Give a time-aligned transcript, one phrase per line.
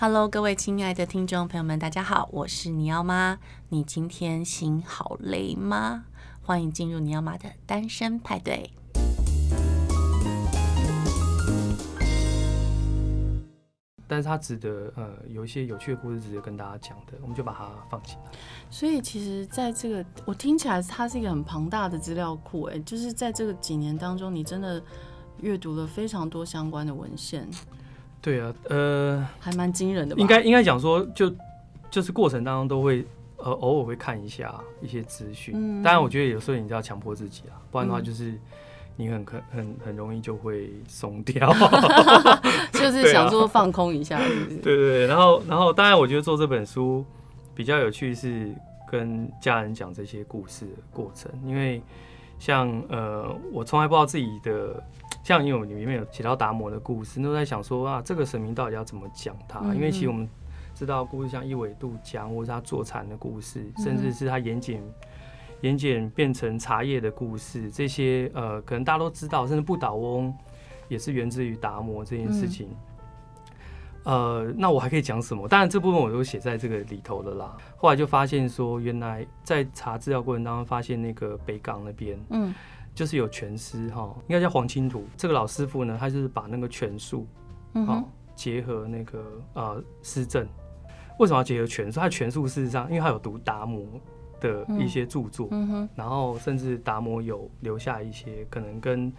[0.00, 3.36] Hello，各位亲爱的听众朋友们，大家好，我是尼奥妈。
[3.70, 6.04] 你今天心好累吗？
[6.40, 8.70] 欢迎进入尼奥妈的单身派对。
[14.06, 18.30] 但是它值得呃有一些有趣的故事值得跟大家讲的，我们就把它放进来。
[18.70, 24.80] 所以其实在这个我听起来，它是一个很庞大的资料库，哎，就是在这个几年当中，你真的
[25.38, 27.48] 阅读了非常多相关的文献。
[28.20, 30.20] 对啊，呃，还蛮惊人的吧。
[30.20, 31.32] 应该应该讲说，就
[31.90, 33.04] 就是过程当中都会
[33.36, 35.54] 呃偶尔会看一下一些资讯。
[35.56, 38.34] 嗯，当然我觉得有时候你就要强迫自己啊，不然的话就是
[38.96, 41.48] 你很可很很容易就会松掉。
[42.72, 44.20] 就是想说放空一下
[44.62, 47.04] 对对，然后然后当然我觉得做这本书
[47.54, 48.52] 比较有趣是
[48.90, 51.80] 跟家人讲这些故事的过程，因为
[52.38, 54.82] 像呃我从来不知道自己的。
[55.22, 59.60] 像因为我里面有写到达摩的故事，都在想说啊，这个神明到底要怎么讲他？
[59.74, 60.26] 因为其实我们
[60.74, 64.80] 知道故事像一苇渡江，或是他坐禅的故事，甚至是他盐碱
[65.60, 70.32] 盐碱变成茶叶的故事，这些呃，可能大家都知道，甚至不倒翁
[70.88, 72.68] 也是源自于达摩这件事情。
[74.04, 75.46] 呃，那我还可以讲什么？
[75.46, 77.56] 当然这部分我都写在这个里头了啦。
[77.76, 82.54] 后来就发现说，原来在查资料过程当中，发现那个北港那边，嗯。
[82.98, 85.06] 就是有拳师哈，应该叫黄清图。
[85.16, 87.28] 这个老师傅呢，他就是把那个拳术，
[87.86, 88.02] 好
[88.34, 90.44] 结合那个呃施政。
[91.20, 92.00] 为什么要结合拳术？
[92.00, 93.86] 他的拳术事实上，因为他有读达摩
[94.40, 95.48] 的一些著作，
[95.94, 99.12] 然后甚至达摩有留下一些可能跟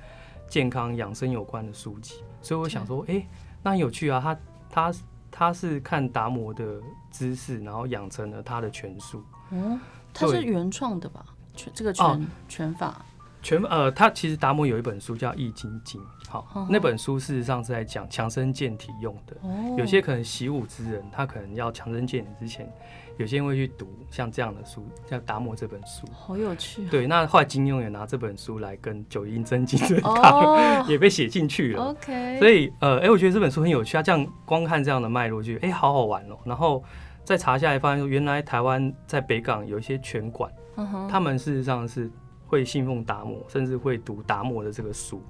[0.49, 2.15] 健康养生有关的书籍。
[2.41, 3.25] 所以我想说，哎，
[3.63, 4.19] 那很有趣啊。
[4.19, 4.37] 他
[4.69, 4.99] 他
[5.31, 9.23] 他是看达摩的知识，然后养成了他的拳术。
[9.51, 9.79] 嗯，
[10.13, 11.25] 他是原创的吧？
[11.55, 13.05] 拳这个拳拳法。
[13.41, 19.35] 全呃，他其实达摩有一本书叫《易筋经》，好，哦、那本书事实上是在讲强身健体用的。
[19.41, 22.69] 哦、有些可能习武之人，他可能要强身健体之前，
[23.17, 26.05] 有些人会去读像这样的书，像达摩这本书。
[26.11, 26.87] 好有趣、哦。
[26.91, 31.85] 对，那后来金庸也拿这本书来跟九阴真经对抗，哦、 也被写进去了。
[31.91, 32.39] OK。
[32.39, 34.03] 所以呃，哎、欸，我觉得这本书很有趣啊。
[34.03, 36.37] 这样光看这样的脉络，就哎、欸，好好玩哦。
[36.43, 36.83] 然后
[37.23, 42.11] 再查下来，发现说原来台湾在北港有一些拳馆，嗯、他们事实上是。
[42.49, 45.21] 会信奉达摩，甚至会读达摩的这个书，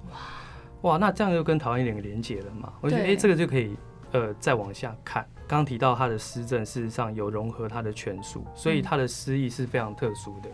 [0.80, 2.72] 哇，那这样就跟台湾有点连结了嘛？
[2.80, 3.76] 我觉得，哎、欸，这个就可以，
[4.12, 5.22] 呃，再往下看。
[5.46, 10.48] 刚刚提到他的诗政，事实上有融合他的拳术，所以他的诗意是非常特殊的。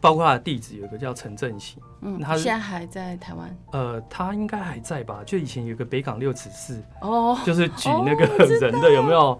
[0.00, 3.54] 包括他的弟子有一个叫陈正行，嗯，他现在还在台湾。
[3.72, 5.22] 呃，他应该还在吧？
[5.26, 9.38] 就以前有个北港六尺寺，哦，就是举那个人的，有没有？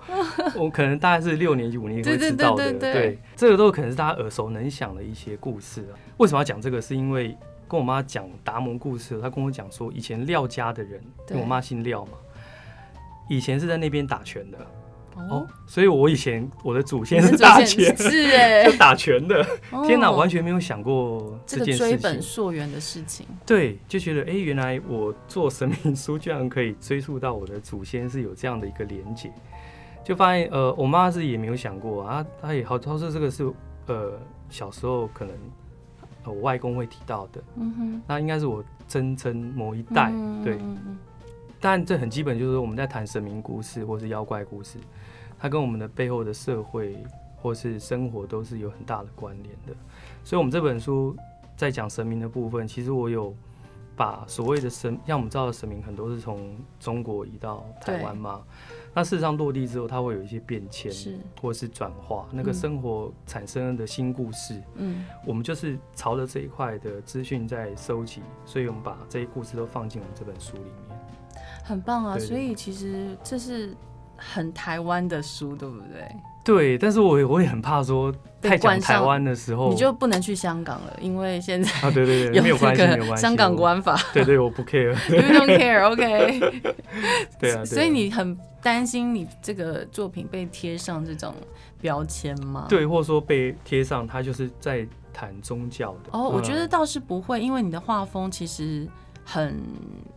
[0.57, 2.73] 我可能大概是六年级、五年级会知道的。
[2.75, 5.97] 对，这个都可能是大家耳熟能详的一些故事啊。
[6.19, 6.81] 为什么要讲这个？
[6.83, 11.01] 是因为跟我妈讲达摩故事，她跟我讲说，以前廖家的人，
[11.31, 12.13] 因为我妈姓廖嘛，
[13.29, 14.59] 以前是在那边打拳的。
[15.17, 19.45] 哦，所以我以前我的祖先是打拳， 是哎，就打拳的。
[19.87, 23.27] 天哪，完全没有想过这件事情，追本溯源的事情。
[23.45, 29.31] 对，就觉得哎，原来我做神明书居然可以追溯到我的祖先是有这样的一个连结，
[30.05, 33.51] 就发现呃，我妈是也没有想过啊，她也好，她说这个是
[33.87, 34.19] 呃
[34.49, 35.35] 小时候可能
[36.25, 40.13] 我外公会提到的，嗯哼，那应该是我曾曾某一代，
[40.45, 40.59] 对。
[41.61, 44.79] 但这很基本，就是说我们在谈神明故事或是妖怪故事，
[45.39, 46.97] 它跟我们的背后的社会
[47.37, 49.75] 或是生活都是有很大的关联的。
[50.25, 51.15] 所以，我们这本书
[51.57, 53.35] 在讲神明的部分，其实我有
[53.95, 58.43] 把所谓的神，像我们知道的神明很多是从中国移到台湾嘛，
[58.95, 70.90] 那事实上落地之后，它会有一些变迁，是或是转化，那个生活产生的新故事，嗯，我们就是朝着这一块的资讯在收集，所以我们把这些故事都放进我们这本书里面。
[71.71, 73.75] 很棒啊，所以其实这是
[74.17, 76.17] 很台湾的书，对不对？
[76.43, 86.41] 对，但是我我也很怕说太讲台湾的时候，你就不能去香港了，因为现在啊，对对对， 没有关系，没有关系，香港国安法，对对，我不 care，you don't care，OK？
[87.39, 91.35] 对啊，所以你很担心你这个作品被贴上这种
[91.81, 92.67] 标签吗？
[92.69, 96.11] 对，或者说被贴上，它就是在谈宗教的。
[96.13, 98.89] 哦，我觉得倒是不会，因为你的画风其实。
[99.31, 99.63] 很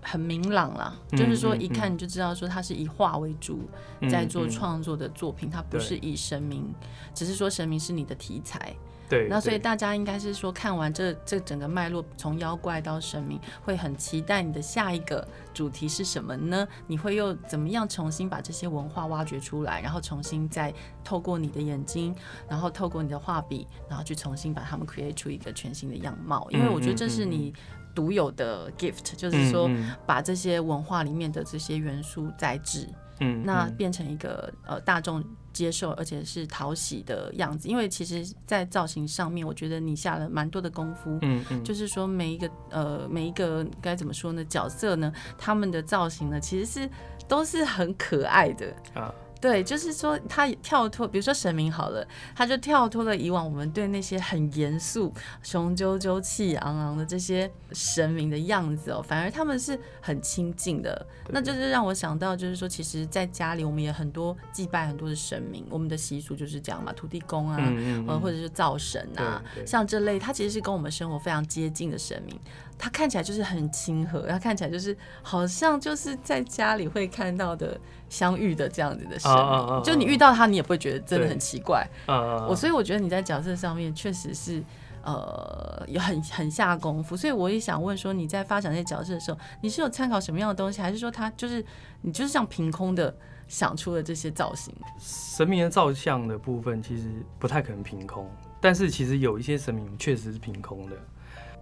[0.02, 3.60] 很明朗啦，嗯、就是说一看你就知道，说他是以画为主，
[4.00, 6.74] 嗯、在做创作的作品，他、嗯、不是以神明，
[7.14, 8.74] 只是说神明是你的题材。
[9.08, 16.68] 对，那所以大家应该是说看完这这整个脉络，从妖怪到神明，会很期待你的下一个主题是什么呢？
[16.88, 20.74] 你会又怎么样重新把这些文化挖掘出来，然后重新再
[21.04, 22.16] 透过你的眼睛，
[22.50, 26.48] 然后透过你的画笔，然后去重新把它们 create 出一个全新的样貌？
[26.50, 27.54] 因为我觉得这是你。
[27.94, 29.70] 独有的 gift，就是说
[30.06, 32.88] 把这些文化里面的这些元素再制，
[33.20, 37.68] 嗯，那变成一个呃大众接受而且是讨喜的样子。
[37.68, 41.18] 因为其实，在造型上面，我觉得你下了蛮多的功夫。
[41.22, 44.44] 嗯嗯，就是说每一个呃每一个该怎么说呢？
[44.46, 46.90] 角色呢，他们的造型呢，其实是
[47.28, 49.14] 都是很可爱的啊。
[49.44, 61.06] 对，就是说他跳脱，比如说神明好了，他就跳脱了以往我们对那些很严肃、雄赳赳、气昂昂的这些神明的样子哦，反而他们是很亲近的。
[61.28, 72.40] 那就是让我想到，就是说，其实在家里我们也很多祭拜很多的神明，我们的习俗就是这样嘛，土地公啊，嗯嗯嗯或者是灶神啊，像这类，他其实是跟我们生活非常接近的神明。
[72.76, 77.80] 他看起来就是很亲和，他看起来就是好像就是在家里会看到的
[78.14, 81.84] 相遇的这样子的神明，uh, uh, uh, uh, 就你遇到他，你也不会觉得真的很奇怪。
[82.06, 84.64] 我、uh, uh, uh, 所以我觉得你在角色上面确实是
[85.04, 91.66] 呃有很很下功夫，所以我也想问说，你在发展这些角色的时候，你是有参考什么样的东西，还是说他就是
[92.02, 93.14] 你就是像凭空的
[93.48, 94.72] 想出了这些造型？
[95.00, 97.10] 神明的造像的部分其实
[97.40, 98.30] 不太可能凭空，
[98.62, 100.96] 但是其实有一些神明确实是凭空的。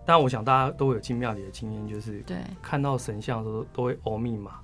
[0.04, 2.38] 但我想大家都有进庙里的经验，就是对。
[2.60, 4.60] 看到神像的时候都会欧密码，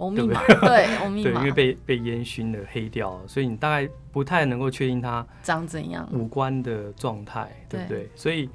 [0.00, 8.08] 欧密码对 欧密码，对，因为被被烟熏的黑掉了，所以你大概不太能够确定它长怎样，五官的状态，对不对？
[8.16, 8.48] 所以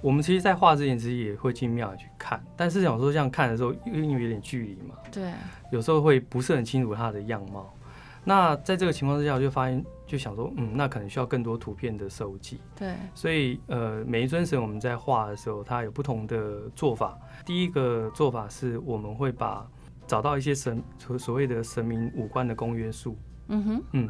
[0.00, 5.32] 我们其实，在画之前，其实也会进庙里去看，但是想说，这样看的时候，因为有点距离嘛，对，
[5.72, 7.72] 有时候会不是很清楚它的样貌。
[8.24, 12.60] 那在这个情况之下，我就发现，就想说，嗯，那可能需要更多图片的收集。
[12.76, 17.18] 对，所以呃，每一尊神我们在画的时候，它有不同的做法。
[17.44, 19.68] 第一个做法是，我们会把
[20.06, 23.16] 找到一些神所所谓的神明五官的公约数。
[23.48, 24.08] 嗯哼，嗯。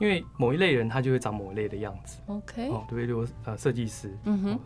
[0.00, 2.18] 因为某一类人，他就会长某一类的样子。
[2.26, 4.58] OK，哦，对，比如呃设计师，嗯哼，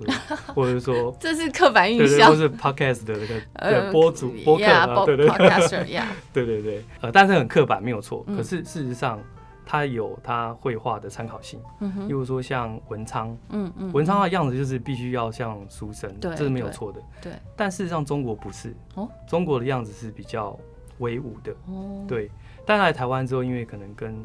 [0.55, 3.15] 或者说 这是刻板印象，或是 Podcast 的
[3.61, 6.03] 那个播主播客啊，对对对，
[6.33, 9.21] 对对 对，呃，但是很刻板没有错，可是事实上
[9.71, 11.61] 他有他绘画的参考性。
[11.81, 16.99] 嗯哼，例如说像文昌，嗯嗯，文昌的样子就是必须要像书生，这是没有错的。
[17.21, 20.59] 对，但事实上中国不是，哦，中国的样子是比较
[21.01, 21.53] 威武的。
[21.67, 22.31] 哦，对，
[22.65, 24.17] 但来台湾之后，因为可能跟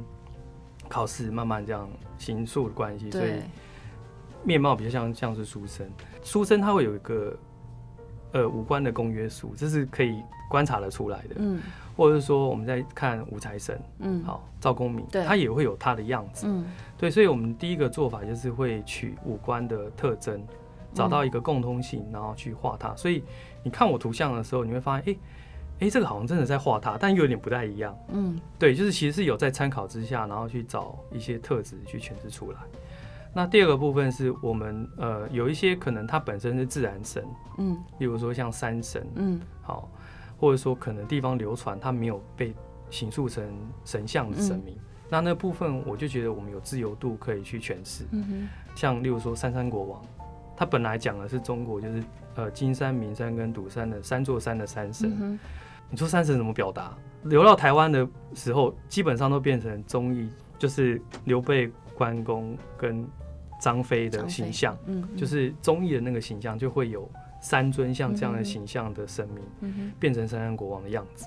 [0.88, 3.42] 考试慢慢这样形塑的关系，所以
[4.46, 5.86] 面貌比较像像是书生。
[6.24, 7.38] 书生他会有一个
[8.34, 11.36] 呃五官的公约数，这是可以观察得出来的。
[11.38, 11.62] 嗯，
[11.96, 16.46] 或者是说我们在看五财神，嗯，好，赵公明，对，他也会有他的样子。
[16.50, 16.66] 嗯，
[16.98, 20.46] 对，所以我们第一个做法就是会取五官的特征，
[20.94, 22.94] 找到一个共通性，然后去画它。
[22.96, 23.24] 所以
[23.64, 25.20] 你看我图像的时候，你会发现，哎、欸。
[25.80, 27.98] 哎、欸，这个好像真的在画它，但又有点不太一样。
[28.10, 32.60] 嗯，对，就是其实是有在参考之下，然后去找一些特质去诠释出来。
[33.34, 37.26] 那第二个部分是我们呃有一些可能它本身是自然神，
[37.58, 39.90] 嗯，例如说像山神，嗯，好，
[40.38, 42.54] 或者说可能地方流传它没有被
[42.90, 43.44] 形塑成
[43.84, 48.06] 神像的神明，嗯、那那部分我就觉得我们有自由度可以去诠释。
[48.12, 50.02] 嗯，像例如说三山国王，
[50.56, 52.04] 他本来讲的是中国就是
[52.36, 55.12] 呃金山、名山跟独山的三座山的山神。
[55.20, 55.40] 嗯
[55.90, 56.92] 你说山神怎么表达？
[57.26, 60.28] 流到台湾的时候，基本上都变成忠义，
[60.58, 63.08] 就是刘备、关公跟
[63.64, 71.26] 张飞的形象，嗯，就是忠义的那个形象，就会有三尊像这样的形象的神明，嗯，变成三山国王的样子。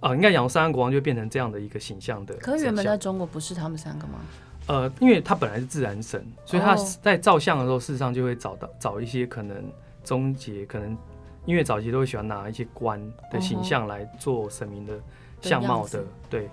[0.00, 2.34] 啊，应该讲三山国王就变成这样的一个形象的。
[2.38, 4.18] 可原本在中国不是他们三个吗？
[4.66, 9.64] 呃，因为他本来是自然神，所以他在照相的时候，事实上就会找到找一些可能
[10.02, 10.96] 终结可能。
[11.44, 13.00] 因为早期都会喜欢拿一些官
[13.30, 14.98] 的形象来做神明的
[15.40, 16.50] 相貌的，对，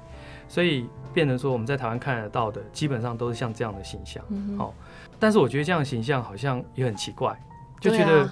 [0.48, 4.24] 所以变成说我们在台湾看得到的，基本上都是像这样的形象。
[4.58, 4.74] 好，
[5.20, 7.38] 但是我觉得这样的形象好像也很奇怪，
[7.80, 8.30] 就觉得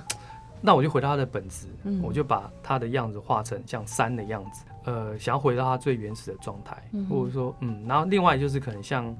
[0.61, 1.67] 那我就回到它的本质，
[2.01, 6.77] 我就把它的样子画成像山的样子，呃，想要回到它最原始的状态，
[7.09, 9.15] 或者说，嗯，然后另外就是可能像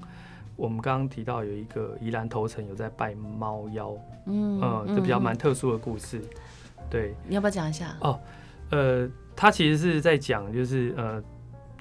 [0.56, 3.92] 我们刚刚提到有一个宜兰头城有在拜猫妖，
[4.28, 6.22] 嗯，这比较蛮特殊的故事。
[6.90, 7.96] 对，你要不要讲一下？
[8.02, 8.20] 哦，
[8.70, 11.24] 呃，他其实是在讲，就是呃，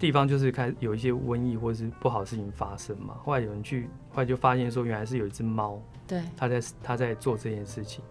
[0.01, 3.15] 地方就是开始有一些瘟疫或者是不好的事情发生嘛。
[3.23, 5.79] 后来有人去，后来就发现说，原来是有一只猫，
[6.09, 8.03] 对，他在他在做这件事情。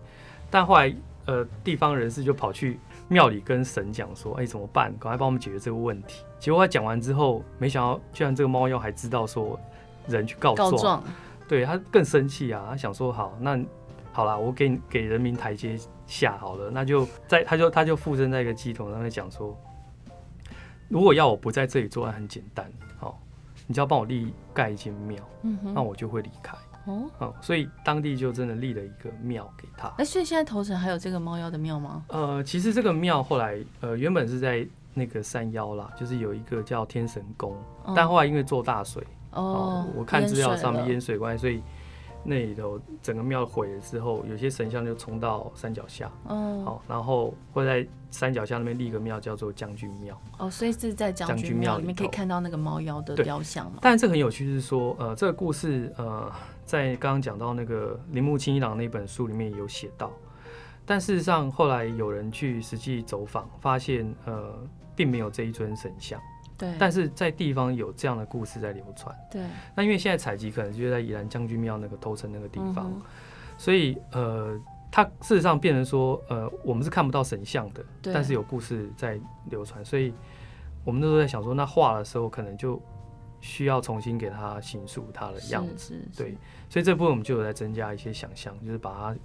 [0.49, 4.93] 但后来，呃，地方人士就跑去庙里跟神讲说，哎，怎么办？
[4.99, 6.23] 赶快帮我们解决这个问题。
[6.39, 9.59] 结果他讲完之后，没想到居然这个猫妖还知道说
[10.07, 11.03] 人去告状，告状，
[11.47, 13.59] 对，他更生气啊，他想说好，那
[14.11, 15.77] 好啦，我给给人民台阶。
[16.09, 19.55] 下好了，那就在他就他就附身在一个鸡桶上面讲说，
[20.89, 23.17] 如果要我不在这里做案，很简单，好，
[23.67, 26.57] 你只要帮我立盖一间庙，嗯哼，那我就会离开。
[26.85, 29.89] 哦，所以当地就真的立了一个庙给他。
[29.97, 32.03] 哎，所以现在头城还有这个猫妖的庙吗？
[32.07, 37.55] 呃，其实这个庙后来呃原本是在那个山腰啦，就是有一个叫天神宫，
[37.85, 41.61] 嗯、但后来因为做大水哦，我看资料上面淹水关系，所以
[42.23, 50.19] 那里头整个庙毁了之后，有些神像就冲到山脚下，嗯，好，然后会在山脚下那边立一个庙，叫做将军庙。
[50.37, 53.79] 哦，所以是在将军庙里面可以看到那个猫妖的雕像嘛？
[53.81, 56.31] 但这很有趣，是说，呃，这个故事，呃，
[56.65, 60.11] 在刚刚讲到那个铃木清一郎那本书里面有写到。
[60.85, 64.53] 但事实上，后来有人去实际走访，发现呃，
[64.95, 66.19] 并没有这一尊神像。
[66.59, 66.75] 对。
[66.77, 69.15] 但是在地方有这样的故事在流传。
[69.31, 69.41] 对。
[69.73, 73.01] 那因为现在采集可能就在宜兰将军庙那个头城那个地方，嗯、
[73.57, 74.55] 所以呃，
[74.91, 79.83] 它事实上变成说，呃，我们是看不到神像的，对但是有故事在流传。
[79.83, 80.13] 所以
[80.83, 82.79] 我们那时候在想说，那画的时候可能就
[83.41, 85.99] 需要重新给它形塑它的样子。
[86.15, 86.37] 对。
[86.69, 89.15] 所以这部分我们就有在增加一些想象，就是把它。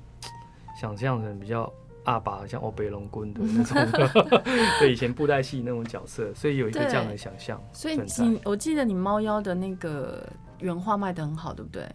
[0.77, 1.73] 想象成比较
[2.05, 4.41] 阿爸，像欧北龙君的那种，
[4.79, 7.61] 对以前布袋戏那种角色，所以有一个这样的想象。
[7.73, 10.27] 所以你，我记得你猫妖的那个
[10.61, 11.87] 原画卖的很好，对不对？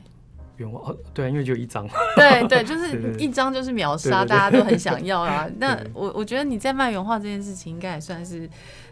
[0.58, 1.88] 原画哦，对，因为就一张。
[2.18, 5.48] 对对，就是 一张就是秒杀，大家都很想要啊。
[5.58, 8.50] 那我我觉得你在卖原画这件事情，应该也算是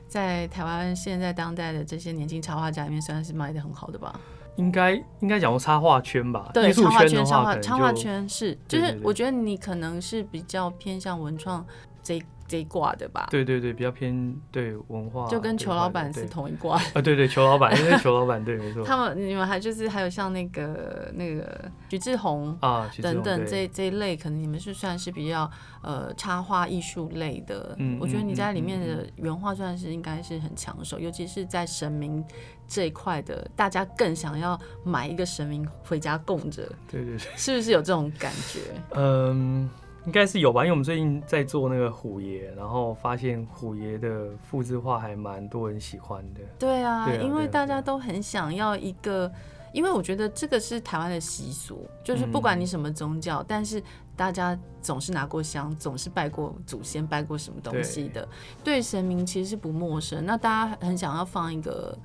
[0.07, 4.17] 在台湾现在当代的这些年轻插画家里面，算是卖的很好的吧。
[4.57, 11.65] 应该应该讲过插画圈吧，对，插画圈插画，插画圈是，就是我觉得你可能是比较偏向文创
[12.03, 13.27] 这这一挂的吧？
[13.29, 17.01] 对对对，比较偏对文化，就跟裘老板是同一挂啊。
[17.01, 18.83] 对对，裘老板，因为裘老板对，没错。
[18.83, 25.49] 他们你们还就是还有像那个那个徐志宏啊等等这这一类，可能你们是算是比较
[25.81, 27.75] 呃插画艺术类的。
[27.77, 32.23] 嗯，我觉得你在里面的原画算是应该是很抢手，尤其是在神明
[32.67, 36.63] 这一块的，大家更想要买一个神明回家供着。
[36.89, 38.59] 对对对，是不是有这种感觉？
[38.95, 39.69] 嗯。
[40.07, 46.39] 应该是有吧，因为我们最近在做那个虎爷，然后发现虎爷的复制画还蛮多人喜欢的。
[46.57, 49.29] 对啊，因为大家都很想要一个，
[49.73, 53.83] 因为我觉得这个是台湾的习俗，就是不管你什么宗教，嗯、但是
[54.15, 58.21] 大家总是拿过香，总是拜过祖先，拜过什么东西的，
[58.63, 60.25] 对，对神明其实是不陌生。
[60.25, 61.97] 那大家很想要放一个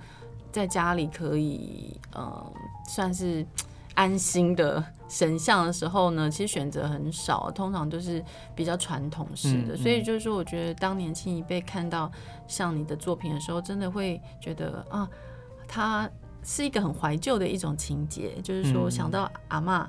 [0.50, 2.52] 在家里可以，嗯，
[2.88, 3.46] 算是。
[3.94, 9.74] 安心的神像的时候呢，其实选择很少，通常都是比较传统式的。
[9.74, 12.10] 嗯嗯、所以就是说，我觉得当年轻一辈看到
[12.46, 15.08] 像你的作品的时候，真的会觉得啊，
[15.68, 16.08] 它
[16.42, 18.40] 是一个很怀旧的一种情节。
[18.42, 19.86] 就是说，想到阿嬷，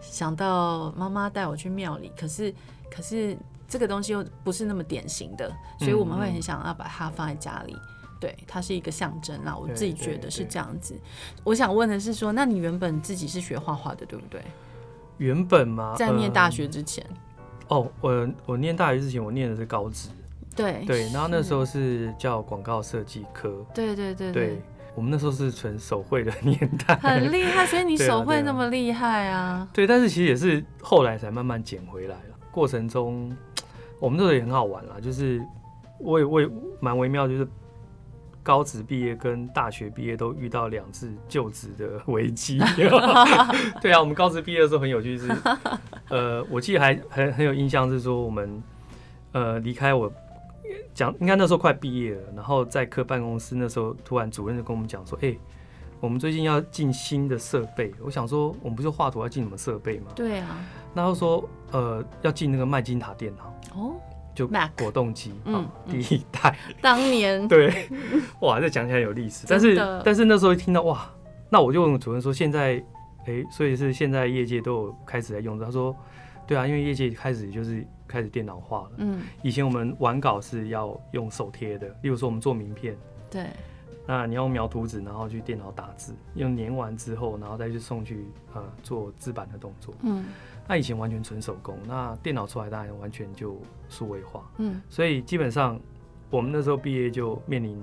[0.00, 2.54] 想到妈妈带我去庙里，可是
[2.90, 3.36] 可是
[3.66, 7.74] 这个东西又不是那么典型的，所以我们会很想要把它放在家里。
[8.18, 10.98] 对，它是一个象征啦，我自己觉得是这样子。
[11.44, 14.40] 我想问的是说，那你原本自己是学画画的，对不对？
[15.18, 15.94] 原本吗？
[15.96, 17.04] 在念大学之前？
[17.68, 20.08] 呃、哦，我我念大学之前，我念的是高职。
[20.54, 23.64] 对对，然后那时候是叫广告设计科。
[23.74, 24.62] 对对对对，对，
[24.94, 27.66] 我们那时候是纯手绘的年代，很厉害。
[27.66, 29.68] 所以你手绘那么厉害啊，啊？
[29.74, 32.38] 对，但是其实也是后来才慢慢捡回来了。
[32.50, 33.36] 过程中，
[34.00, 35.42] 我们那时候也很好玩啦，就是
[35.98, 36.48] 我也我也
[36.80, 37.46] 蛮微妙，就是。
[38.46, 42.60] 高职毕业跟大学毕业都遇到两次就职的危机。
[43.82, 45.28] 对啊，我们高职毕业的时候很有趣是，
[46.08, 48.62] 呃，我记得还很很有印象是说我们
[49.32, 50.10] 呃离开我
[50.94, 55.38] 讲应该那时候快毕业了，然后在科办公室那时候突然主任就跟我们讲说，哎、欸，
[55.98, 57.92] 我们最近要进新的设备。
[58.00, 60.12] 我想说我们不是画图要进什么设备吗？
[60.14, 60.64] 对啊。
[60.94, 63.52] 然后说呃要进那个麦金塔电脑。
[63.74, 63.96] 哦。
[64.36, 67.48] 就果冻机，嗯，第一代， 当年。
[67.48, 67.88] 对，
[68.40, 69.74] 哇，这讲起来有历史，但是
[70.04, 71.10] 但是那时候一听到哇，
[71.48, 72.74] 那我就问主任说，现在，
[73.24, 75.96] 哎、欸，所以是现在业界都有开始在用，他说，
[76.46, 82.94] 对啊，因为业界开始就是开始电脑化了，嗯，以前我们完稿是要用手贴的，例如说我们做名片，
[83.30, 83.46] 对，
[84.06, 90.26] 那你要描图纸，然后去电脑打字，用粘完之后，然后再去送去呃做制版的动作，嗯。
[90.68, 93.56] 那以前完全纯手工，那电脑出来当然完全就
[93.88, 95.78] 数位化，嗯，所以基本上
[96.28, 97.80] 我们那时候毕业就面临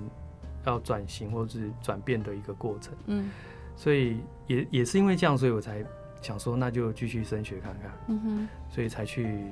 [0.66, 3.30] 要转型或者是转变的一个过程，嗯，
[3.74, 5.82] 所以也也是因为这样，所以我才
[6.20, 9.44] 想说那就继续升学看看，嗯哼，所以才去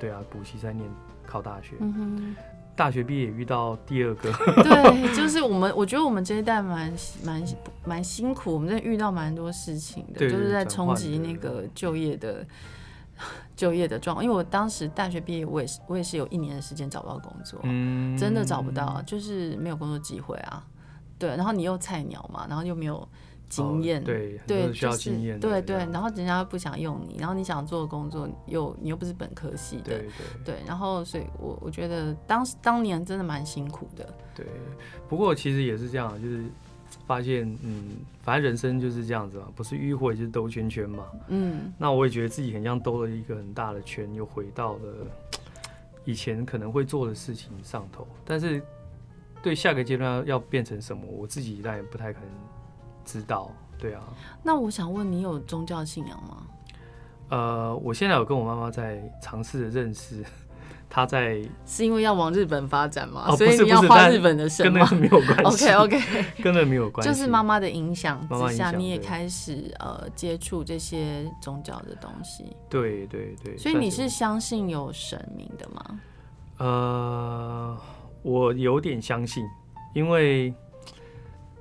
[0.00, 0.88] 对啊补习再念
[1.26, 2.36] 考大学，嗯哼，
[2.74, 4.32] 大学毕业也遇到第二个，
[4.64, 6.90] 对，就是我们我觉得我们这一代蛮
[7.22, 7.44] 蛮
[7.84, 12.46] 蛮辛苦，我们在遇到蛮多事情的，对就是在冲击那个就业的。
[13.56, 20.64] 就业的状况，因为我当时大学毕业，我也是我也是有一年的时间找不到工作，嗯，真的找不到，就是没有工作机会啊。
[21.18, 23.06] 对，然后你又菜鸟嘛，然后又没有
[23.48, 30.08] 经验，对对，需要经验，对对，然后人家不想用你，然后你想做的工作又你又不是本科系的，对对。
[30.44, 34.46] 对，然后所以我我觉得当时当年真的蛮辛苦的，对，
[35.08, 36.44] 不过其实也是这样，就是
[37.06, 45.06] 发现嗯，反正人生就是这样子嘛，不是迂回就是兜圈圈嘛，嗯，那我也觉得自己很像兜了一个很大的圈，又回到了
[46.04, 48.62] 以前可能会做的事情上头，但是
[49.42, 52.28] 对下个阶段要变成什么，我自己当然不太可能。
[53.04, 54.02] 知道，对啊。
[54.42, 56.46] 那我想问你，有宗教信仰吗？
[57.30, 60.22] 呃，我现在有跟我妈妈在尝试的认识，
[60.90, 63.26] 她在是因为要往日本发展吗？
[63.28, 64.72] 哦，所以你要画日本的神吗？
[64.72, 65.68] 跟那个没有关系。
[65.68, 67.12] OK OK， 跟那没有关系。
[67.12, 72.56] 就是妈妈的影响之下，你也开始呃接触这些宗教的东西。
[72.70, 73.56] 对对对。
[73.58, 76.00] 所以你是相信有神明的吗？
[76.58, 77.78] 呃，
[78.22, 79.44] 我有点相信，
[79.94, 80.46] 因为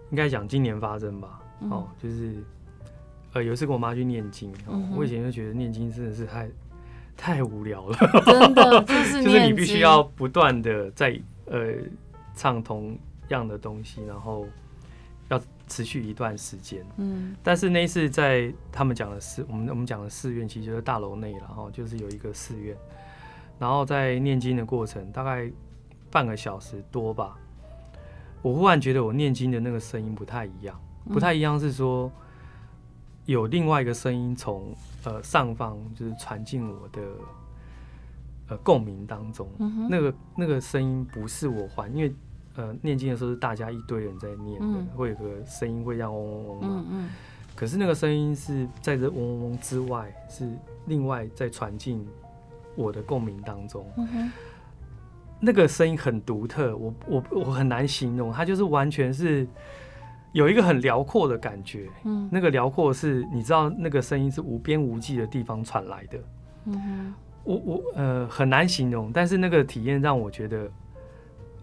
[0.10, 1.40] 应该讲今年发生吧。
[1.60, 2.44] 嗯、哦，就是，
[3.34, 6.50] 呃，有一次跟我妈去念经，哦嗯、我以前就觉得念经真的是太
[7.18, 11.74] 太无聊了， 真的就是就是你必须要不断的在呃
[12.36, 12.98] 唱同
[13.30, 14.48] 样的东西，然后
[15.30, 16.86] 要持续一段时间。
[16.98, 22.78] 嗯，但是那一次在他们讲的寺，我们我们讲的寺院其实就是大楼内了，然后就是有一个寺院，
[23.60, 25.52] 然后在念经的过程大概
[26.12, 27.36] 半个小时多吧，
[28.42, 30.80] 我忽然觉得我念经的那个声音不太一样。
[31.10, 32.12] 不太一样是说，
[33.26, 34.76] 有另外一个声音从
[35.08, 37.02] 呃上方就是传进我的
[38.50, 42.14] 呃共鸣当中，嗯、那个那个声音不是我还，因为
[42.56, 47.10] 呃念经的时候是大家一堆人在念的，嗯、会有个声音会这样嗡嗡嗡嘛，嗯嗯
[47.56, 50.52] 可是那个声音是在这嗡嗡嗡之外，是
[50.88, 52.06] 另外在传进
[52.76, 54.32] 我的共鸣当中，嗯、哼
[55.40, 59.48] 那个声音很独特，我我我很难形容，它就是完全是。
[60.34, 66.18] 有一个很辽阔的感觉，嗯，那个辽阔是，你知道那个声音是无边无际的地方传来的，
[66.66, 70.72] 嗯哼，我我呃很难形容，但是那个体验让我觉得，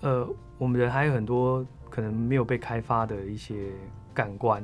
[0.00, 0.28] 呃，
[0.58, 3.54] 我们人还有很多可能没有被开发的一些
[4.12, 4.62] 感官，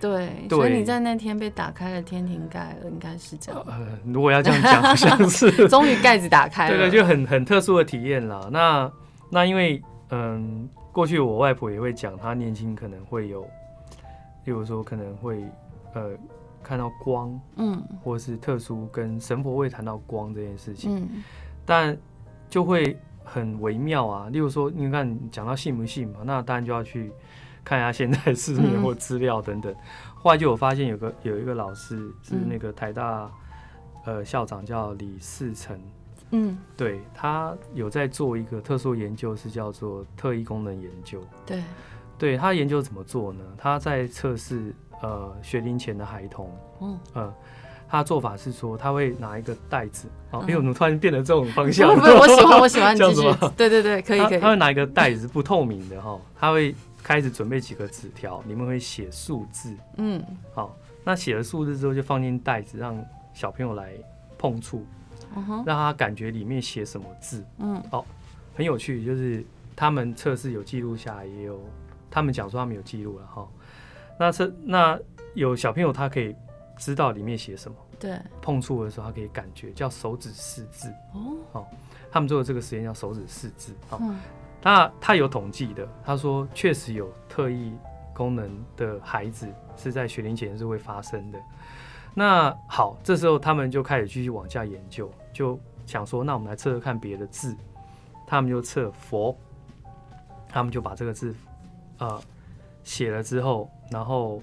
[0.00, 8.50] 对，对，所以你在那天被打开了天庭盖了，应该是这样，呃，如果要这样讲，好像是， 终于盖子打开了，对对，就很很特殊的体验了。
[8.52, 8.92] 那
[9.30, 10.68] 那因为嗯。
[10.92, 13.42] 过去我外婆也会讲，她年轻可能会有，
[14.46, 15.44] 例如说可能会
[15.92, 16.12] 呃
[16.62, 21.22] 看到光，嗯，或是特殊跟神婆会谈到光这件事情，嗯，
[21.66, 21.94] 但
[22.48, 24.30] 就会很微妙啊。
[24.30, 27.12] 例如说，你看讲到信不信嘛，那当然就要去
[27.62, 29.70] 看一下现在市面或资料等等。
[29.70, 29.76] 嗯、
[30.14, 33.30] 后来就有发现有个有一个老师是那个台大
[34.06, 35.78] 呃校长叫李世成。
[36.30, 41.20] 嗯，对，他有在做一个特殊研究，是叫做特异功能研究。
[41.44, 41.62] 对，
[42.18, 43.44] 对他研究怎么做呢？
[43.56, 46.50] 他在测试呃学龄前的孩童。
[46.80, 47.34] 嗯，呃，
[47.88, 50.08] 他的做法是说，他会拿一个袋子。
[50.32, 51.94] 哦，哎呦，我们突然变得这种方向。
[51.94, 53.22] 不不，我喜欢，我喜欢 继续。
[53.56, 54.40] 对对对，可以可以。
[54.40, 59.72] 他会拿一个袋子，不透明的哈，他会开始准备几个纸条，里面会写数字。
[59.98, 60.20] 嗯，
[60.52, 63.00] 好，那写了数字之后，就放进袋子，让
[63.32, 63.92] 小朋友来
[64.36, 64.84] 碰触。
[65.64, 68.04] 让他感觉里面写什么字，嗯，哦，
[68.54, 71.60] 很有趣，就是他们测试有记录下来，也有
[72.10, 73.46] 他们讲说他们有记录了哈。
[74.18, 74.98] 那是那
[75.34, 76.34] 有小朋友他可以
[76.78, 81.66] 知道里面写什么，对，碰触的时候他可以感觉叫手指识字，哦，哦，
[82.10, 84.18] 他们做的这个实验叫手指识字，哦，嗯，
[84.62, 87.72] 那他有统计的，他说确实有特异
[88.14, 91.38] 功能的孩子是在学龄前是会发生的。
[92.18, 97.54] 那好，这时候他们就开始继续往下研究，就想说，那我们来测测看别的字。
[98.26, 99.36] 他们就测佛，
[100.48, 101.34] 他们就把这个字，
[101.98, 102.20] 呃，
[102.82, 104.42] 写了之后，然后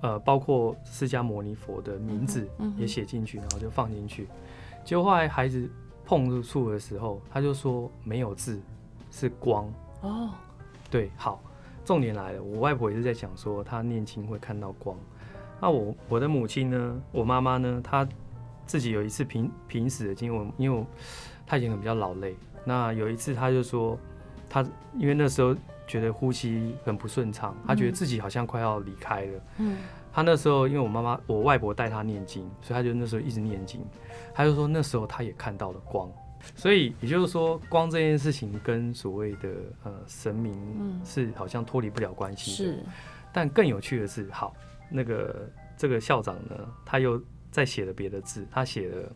[0.00, 2.48] 呃，包括释迦牟尼佛的名字
[2.78, 4.26] 也写进去，然后就放进去。
[4.84, 5.70] 结果后来孩子
[6.04, 8.58] 碰触的时候，他就说没有字，
[9.10, 9.70] 是光。
[10.00, 10.30] 哦，
[10.90, 11.40] 对，好，
[11.84, 14.96] 重点来了，我外婆也是在讲说，她念经会看到光。
[15.62, 17.00] 那我我的母亲呢？
[17.12, 17.80] 我妈妈呢？
[17.84, 18.04] 她
[18.66, 20.84] 自己有一次平平时的经历，因为我
[21.46, 22.34] 她已经很比较劳累。
[22.64, 23.96] 那有一次，她就说，
[24.50, 24.66] 她
[24.98, 25.54] 因为那时候
[25.86, 29.40] 觉得呼吸很不顺畅，她觉得自己好像快要离开了。
[29.58, 29.78] 嗯。
[30.12, 33.80] 她那时候，因为我妈妈、我外婆带她念经，所以她就那时候一直念经。
[34.34, 36.10] 她就说那时候她也看到了光，
[36.56, 39.48] 所以也就是说，光这件事情跟所谓的
[39.84, 42.56] 呃神明是好像脱离不了关系的。
[42.56, 42.82] 是。
[43.32, 44.52] 但更有趣的是，好。
[44.92, 49.12] 那个这个校长呢，他又在写了别的字，他写了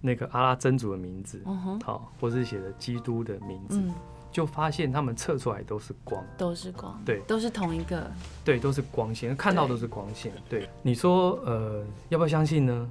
[0.00, 1.42] 那个阿拉真主的名字，
[1.84, 2.20] 好、uh.
[2.20, 3.94] 或是写了基督的名字，嗯、
[4.32, 8.10] 就发现他们测出来都是光，都是光，对，都是同一个，
[8.44, 10.32] 对，都是光线，看到都是光线。
[10.48, 12.90] 对，你说呃，要不要相信呢？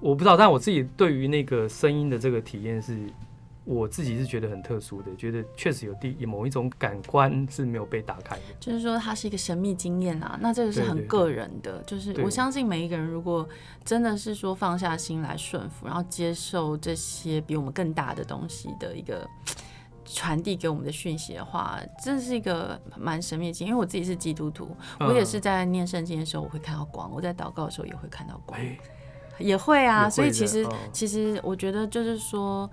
[0.00, 2.98] 我不知道，但我自己对于那个声音的这个体验是。
[3.66, 10.38] 我自己是觉得很特殊的，觉得确实有第某一种感官是没有被打开的，就是说它是一个神秘经验啊。
[10.40, 13.46] 那这个是很个人的，就是我相信每一个人如果
[13.84, 19.28] 真的是说放下心来顺服，然后接受这些比我们更大的东西的一个
[20.04, 23.72] 传递给我们的讯息的话，这是一个蛮神秘的经验。
[23.72, 28.60] 因为我自己是基督徒，我也是在念圣经的时候我会看到光，我在祷告的时候也会看到光，
[29.40, 30.04] 也会啊。
[30.04, 32.70] 会所以其实、哦、其实我觉得就是说。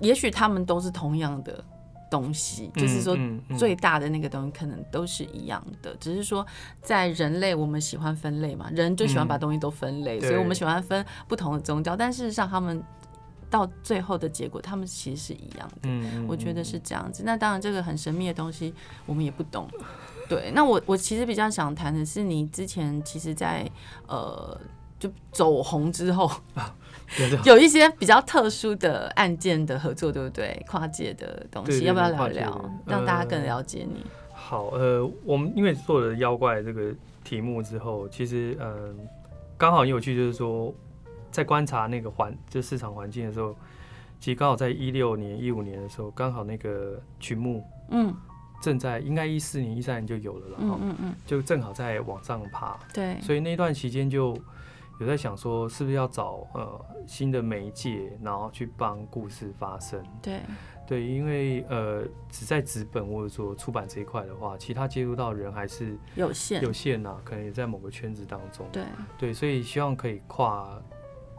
[0.00, 1.64] 也许他们都是同样的
[2.10, 3.16] 东西，嗯、就是说
[3.58, 6.46] 最大的那个东西可能都是一样的，嗯嗯、只是说
[6.80, 12.82] 在人类我们喜欢分类嘛，人就喜欢把东西都分类，嗯、所以我们喜欢分不同的宗教，但事实上他们
[13.50, 15.80] 到最后的结果，他们其实是一样的。
[15.84, 17.22] 嗯、我觉得是这样子。
[17.24, 19.68] 那当然，这个很神秘的东西我们也不懂。
[20.28, 23.70] 对，那我我其实比较想谈的是，你之前其实在，在
[24.06, 24.60] 呃
[24.98, 26.30] 就走红之后。
[27.44, 30.62] 有一些比较特殊的案件的合作，对不对？
[30.68, 34.04] 跨界的东西，要不要聊一聊，让大家更了解你？
[34.04, 38.94] 呃、好，呃，我们因为做了妖怪这个题目之后，其实，嗯、呃，
[39.56, 40.72] 刚好很有趣，就是说，
[41.30, 43.56] 在观察那个环，就市场环境的时候，
[44.20, 48.14] 其实刚好在一六年、一五年的时候，刚好那个曲目，嗯，
[48.60, 54.36] 正在应该一四年、一三年就有了然后嗯嗯，就正好在往上爬，对，所以那段期间就。
[54.98, 60.02] 有在想说，是不是要找呃新的媒介，然后去帮故事发声？
[60.20, 60.40] 对
[60.86, 68.66] 对，因为呃只在纸本或者说出版这一块的话，其他接触到人还是有限有限呐，可能也在某个圈子当中。
[68.72, 68.84] 对
[69.18, 70.82] 对，所以希望可以跨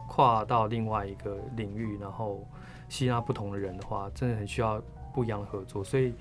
[0.08, 2.46] 跨到另外一个领域，然后
[2.88, 6.14] 吸纳不同的人的话，真的很需要不一样的合作，所以。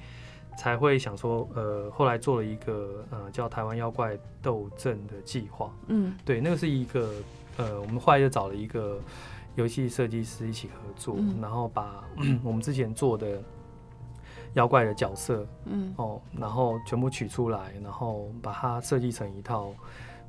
[0.59, 7.13] 才会想说，呃，后来做了一个呃叫台湾妖怪斗阵的计划，嗯，对，那个是一个
[7.55, 8.99] 呃，我们后来就找了一个
[9.55, 12.03] 游戏设计师一起合作，嗯、然后把
[12.43, 13.41] 我们之前做的
[14.55, 19.73] 妖怪的角色，嗯，哦，然后全部取出来，然后把它设计成一套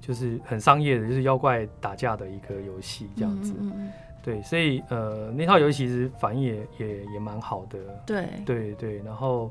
[0.00, 9.50] 就是很商业的，就是妖怪打架的一个游戏这样子，嗯，嗯，嗯，对，所以呃，那套游戏其实反应也也也蛮好的，对，对对，然后。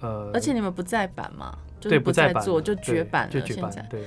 [0.00, 1.56] 呃，而且你们不再版嘛？
[1.80, 3.32] 对，不再做就绝版了。
[3.32, 4.02] 就绝版，对，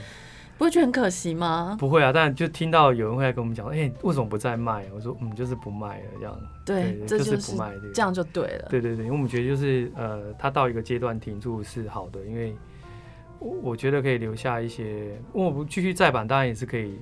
[0.58, 1.78] 不会觉得很可惜吗？
[1.80, 4.86] 不会啊，但就听到有人会来跟我们讲，哎，为什么不再卖？
[4.94, 6.38] 我说，嗯，就是不卖了，这样。
[6.66, 8.68] 对，就是不卖，这样就对了。
[8.70, 12.54] 对对对，因为我们觉得就是呃，它到一个阶段停住是好的，因为
[13.40, 17.00] 我我觉得可以留下一些，我不继续再版当然也是可以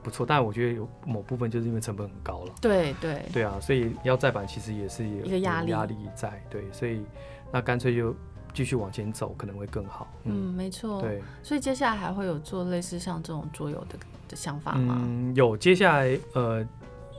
[0.00, 2.54] 不错，但我觉得有某部分就是因为成本很高了。
[2.60, 7.04] 对对对啊，所以要再版其实也是有一个压力压力在，对，所以。
[7.54, 8.12] 那干脆就
[8.52, 10.12] 继续往前走，可能会更好。
[10.24, 11.00] 嗯，嗯没错。
[11.00, 13.96] 对，所以接下来还会有做类似像这种桌游的
[14.28, 15.00] 的想法吗？
[15.06, 15.56] 嗯，有。
[15.56, 16.66] 接下来，呃，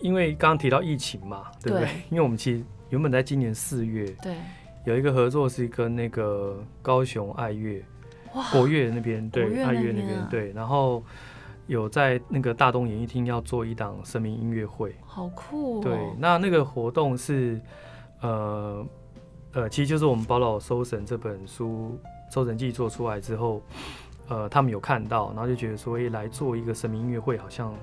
[0.01, 1.87] 因为刚刚提到疫情嘛，对不对？
[1.87, 4.35] 对， 因为我们其实原本在今年四月，对，
[4.83, 7.81] 有一个合作是跟那个高雄爱乐，
[8.51, 11.01] 国乐那边，对，爱乐那边，对，然后
[11.67, 15.81] 有在那个大东演艺厅要做一档神明音乐会，好酷、哦。
[15.81, 17.57] 对，那那个活动是，
[18.19, 18.85] 呃。
[19.55, 21.97] 呃，其实就是我们《宝岛搜神》这本书
[22.33, 23.61] 《搜神记》做出来之后，
[24.27, 27.73] 呃，他们有看到，然后就觉得说，哎，来做一个神明音乐会好像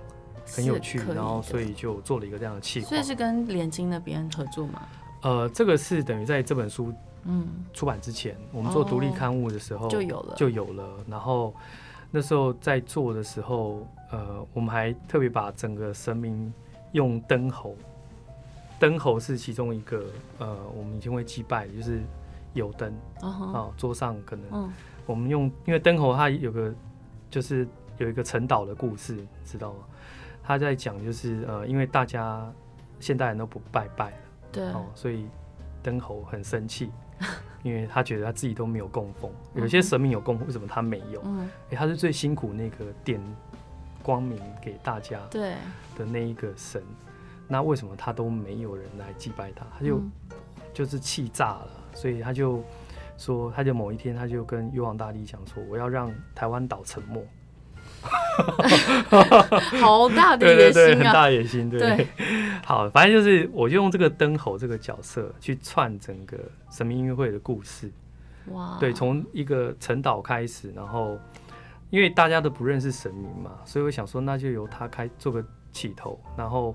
[0.46, 2.88] 很有趣，然后所以就做了一个这样的企划。
[2.88, 4.82] 所以是跟联经那边合作吗？
[5.22, 6.92] 呃，这个是等于在这本书
[7.24, 10.84] 嗯出版之前，嗯、我们做独立刊物的时候就有了，就有了。
[11.08, 11.54] 然后
[12.10, 16.52] 那时候在做的时候，呃，我们还特别把整个神明
[16.92, 17.74] 用灯猴。
[18.82, 20.04] 灯猴是其中一个，
[20.38, 22.02] 呃，我们以前会祭拜，就是
[22.52, 23.56] 油灯啊、uh huh.
[23.56, 24.72] 哦，桌上可能
[25.06, 26.74] 我们用，因为灯猴它有个，
[27.30, 27.64] 就是
[27.98, 29.78] 有一个陈导的故事，知道吗？
[30.42, 32.52] 他在讲就是，呃，因为大家
[32.98, 34.16] 现代人都不拜拜了，
[34.50, 35.28] 对，哦，所以
[35.80, 36.90] 灯猴很生气，
[37.62, 41.22] 因为他觉得他自己都没有供奉，有些神明有供奉，为什么他没有？
[41.24, 41.76] 嗯、uh，huh.
[41.76, 43.20] 他是最辛苦那个点
[44.02, 45.52] 光明给大家对
[45.96, 46.82] 的那一个神。
[47.52, 49.66] 那为什么他都没有人来祭拜他？
[49.78, 50.10] 他就、嗯、
[50.72, 52.64] 就是气炸了，所以他就
[53.18, 57.22] 说，他就某一天他就跟玉皇大帝讲说，我要让台湾岛沉没。
[59.82, 60.72] 好大的野心啊！
[60.72, 61.78] 对对对，很大野心，对。
[61.78, 62.08] 对
[62.64, 66.38] 好，反正就是我就用这个灯猴这个角色去串整个
[66.70, 67.92] 神明音乐会的故事。
[68.46, 68.78] 哇！
[68.80, 71.18] 对，从一个陈导开始，然后
[71.90, 76.74] 因为大家都不认识神明嘛，所以我想说，那就由他开做个起头，然后。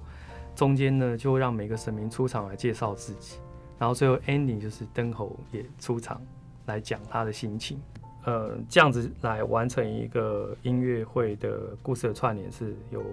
[0.57, 3.37] 中间呢，就会让每个神明出场来介绍自己，
[3.77, 6.19] 然后最后 ending 就是灯猴也出场
[6.65, 7.79] 来讲他的心情，
[8.25, 13.03] 呃，这样子来完成一个音乐会的故事的串联是有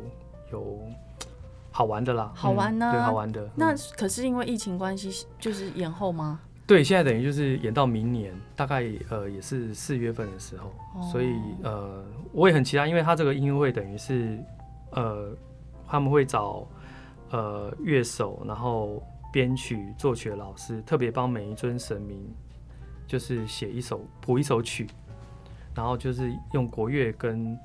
[0.53, 0.79] 有
[1.71, 3.51] 好玩的啦，好玩呢、啊嗯，对，好玩的。
[3.55, 6.41] 那可是因为疫情关系，就是延后吗？
[6.67, 12.03] 对，现在等于就是延到明年，大概呃也是四月份的时候，哦、所以呃
[12.33, 14.39] 我也很期待，因为他这个音乐会等于是
[14.93, 15.37] 呃
[15.87, 16.67] 他们会找
[17.35, 22.25] 呃乐手，然后编曲、作曲的老师，特别帮每一尊神明
[23.09, 24.87] 就是写一首谱一首曲，
[25.75, 27.59] 然后就是用国乐跟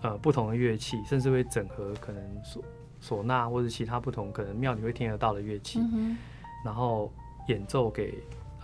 [0.00, 2.60] 呃不同的乐器，甚至会整合可能唢
[3.00, 6.18] 唢呐或者其他不同可能庙里会听得到的乐器，嗯、
[6.64, 7.12] 然后
[7.46, 8.12] 演奏给。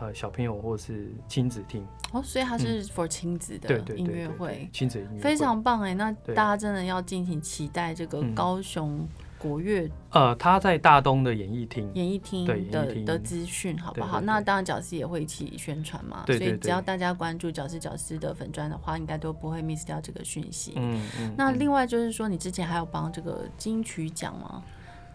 [0.01, 1.85] 呃，小朋友或是亲子听。
[2.12, 5.18] 哦，所以它是 for 亲子的音乐会，亲子音乐会。
[5.18, 9.05] 非常棒哎，那大家真的要敬请期待这个高雄
[9.38, 9.90] 国乐、嗯。
[10.11, 14.20] 呃，他在大东的演艺厅，演艺厅的的资讯好不好？
[14.20, 16.24] 那当然，角丝也会一起宣传嘛。
[16.27, 20.74] 所以只要大家关注角丝角丝的粉砖的话，应该都不会 miss 掉这个讯息。
[20.77, 21.35] 嗯嗯。
[21.37, 24.62] 那另外就是说，你之前还有帮这个金曲奖吗？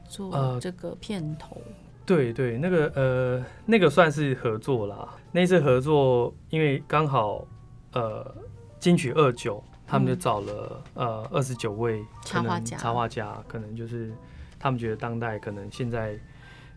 [0.07, 1.55] 做这个片头。
[1.55, 1.73] 呃
[2.05, 5.07] 对对，那个呃，那个算是合作啦。
[5.31, 7.47] 那次合作，因为刚好
[7.93, 8.29] 呃，
[8.77, 14.11] 金曲二九，他们就找了、嗯、呃二十九位插画家，插画家可能就是
[14.59, 16.19] 他们觉得当代可能现在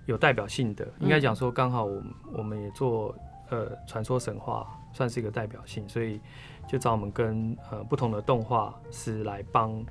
[0.05, 3.15] 有代表性的，嗯、应该讲说刚好我们我们也做
[3.49, 6.21] 呃传说神话，算是一个代表性，所以
[6.69, 9.85] 就找我们跟呃不同的动画师来帮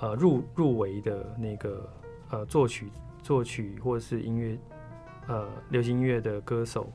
[0.00, 1.88] 呃入入围的那个
[2.30, 2.90] 呃作曲。
[3.22, 4.56] 作曲或者是音乐，
[5.26, 6.88] 呃，流行音乐的歌手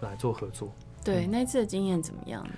[0.00, 0.72] 来做合作。
[1.04, 2.54] 对，嗯、那次的经验怎么样呢？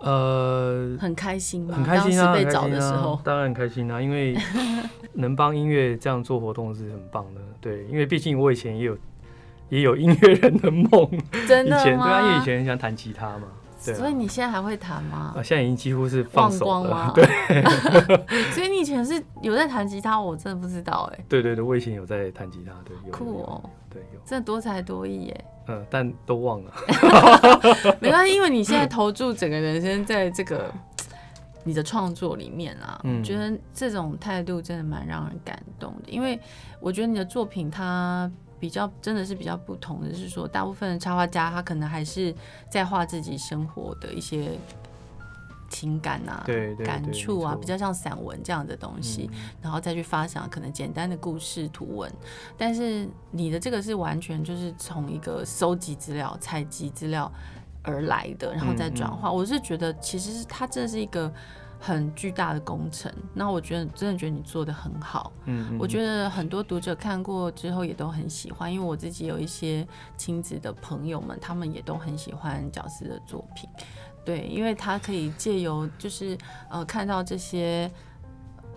[0.00, 1.74] 呃，很开心吗？
[1.76, 2.32] 很开心啊！
[2.34, 4.34] 被找的时候，当然很开心啊，因为
[5.14, 7.40] 能帮音乐这样做活动是很棒的。
[7.60, 8.98] 对，因为毕竟我以前也有
[9.68, 11.08] 也有音乐人的梦，
[11.46, 11.82] 真的吗？
[11.82, 13.42] 以前对啊，因为以前很想弹吉他嘛。
[13.84, 15.34] 对啊、所以你现在还会弹吗？
[15.36, 17.12] 啊，现在已经几乎是放手了。
[17.16, 17.24] 对，
[18.52, 21.24] 所以你以前是有在弹吉他，我真的不知道哎。
[21.28, 25.44] 对对对，我以前有在弹吉他，对，有酷哦，对，有，真的多才多艺哎。
[25.68, 26.72] 嗯，但都忘了。
[28.00, 30.70] 没关系，因为你现在投注整个人生在这个
[31.64, 36.38] 你的创作里面啊，嗯，我觉得这种态度真的蛮让人感动的，因为
[36.80, 38.30] 我觉得你的作品它。
[38.60, 42.32] 比较真的是比较不同的是说，大部分的插画家他可能还是
[42.68, 44.50] 在画自己生活的一些
[45.70, 46.46] 情感啊、
[46.84, 52.12] 感触啊，比较像散文这样的东西，嗯、然后再去发想可能简单的故事图文。
[52.58, 57.32] 但是你的这个是完全就是从一个收集资料、采集资料
[57.82, 59.30] 而来的，然后再转化。
[59.30, 61.32] 嗯嗯我是觉得其实它真的是一个。
[61.80, 65.32] 很巨大的工程，那我觉得真的觉得你做得很好。
[65.46, 73.68] 嗯，嗯，我觉得很多读者看过之后也都很喜欢，因为我自己有一些亲子的朋友们，他们也都很喜欢角色的作品。
[74.24, 76.36] 对，因为他可以借由就是
[76.68, 77.90] 呃看到这些。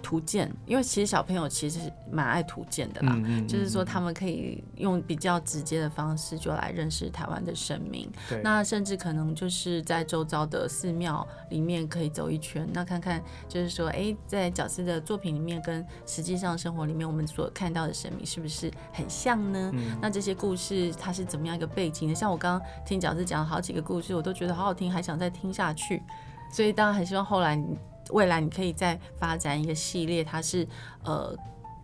[0.04, 1.80] 图鉴，因为其实小朋友其实
[2.12, 8.12] 蛮爱图鉴的啦，嗯嗯嗯、就是说他们可以用比较直接的方式就来认识台湾的神明。
[8.30, 19.72] 对那甚至可能就是在周遭的寺庙里面可以走一圈，那看看就是说，哎、欸，在角丝的作品里面跟实际上生活里面我们所看到的神明是不是很像呢？
[19.74, 22.13] 嗯、那这些故事它是怎么样一个背景的？
[22.13, 26.04] 像我刚刚听饺子讲了好几个故事，我都觉得好好听，还想再听下去。
[26.52, 27.78] 所以当然很希望后来你。
[28.12, 30.68] 未来你可以再发展一个系列，它是
[31.04, 31.36] 呃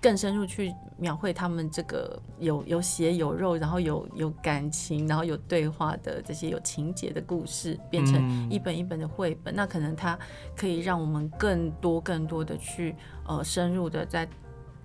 [0.02, 9.54] 更深入去描绘他们这个有有血有肉，然后有有感情，然后有对话的这些有情节的故事，变成一本一本的绘本。
[9.54, 10.18] 嗯、那可能它
[10.56, 12.96] 可以让我们更多更多的去
[13.28, 14.28] 呃深入的在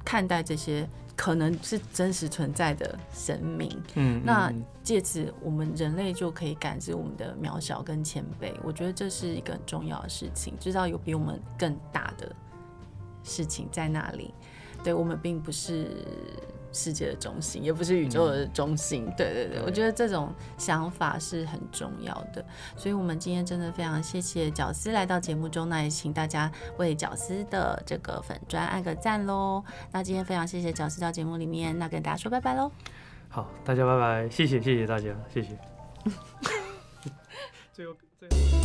[0.05, 0.89] 看待这些。
[1.17, 8.53] 可能是真实存在的神明，嗯，那借此我们人类就可以感知我们的渺小跟谦卑。
[8.63, 12.35] 我觉得这是一个很重要的事情，知道有比我们更大的
[13.23, 14.35] 事情在那里。
[14.83, 16.05] 对，我们并不是。
[16.75, 19.07] 世界的中心，也不是宇宙的中心。
[19.07, 22.45] 嗯、对对对，我觉得这种想法是很重要的。
[22.77, 29.63] 所以，我们今天真的非常谢谢角丝来到节目中，那也请大家为角丝的这个粉砖按个赞喽。
[29.93, 32.71] 那今天非常谢谢角丝到节目里面，那跟大家说拜拜喽。
[33.29, 35.57] 好，大家拜拜，谢谢谢谢大家，谢谢。
[37.73, 38.64] 最 后最后。